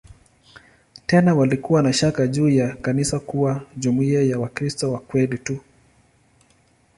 [1.07, 5.59] Tena walikuwa na shaka juu ya kanisa kuwa jumuiya ya "Wakristo wa kweli tu".